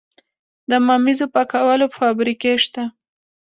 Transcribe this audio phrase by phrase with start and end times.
[0.69, 2.83] د ممیزو پاکولو فابریکې شته؟